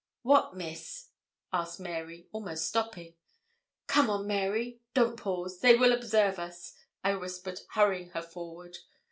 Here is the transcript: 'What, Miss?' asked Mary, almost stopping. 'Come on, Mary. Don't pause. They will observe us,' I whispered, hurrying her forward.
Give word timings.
'What, 0.23 0.55
Miss?' 0.55 1.09
asked 1.53 1.79
Mary, 1.79 2.27
almost 2.31 2.65
stopping. 2.65 3.13
'Come 3.85 4.09
on, 4.09 4.25
Mary. 4.25 4.81
Don't 4.95 5.15
pause. 5.15 5.59
They 5.59 5.75
will 5.77 5.93
observe 5.93 6.39
us,' 6.39 6.73
I 7.03 7.13
whispered, 7.13 7.59
hurrying 7.73 8.09
her 8.09 8.23
forward. 8.23 8.79